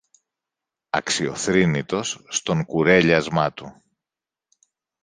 αξιοθρήνητος 0.89 2.25
στον 2.29 2.65
κουρέλιασμα 2.65 3.53
του. 3.53 3.83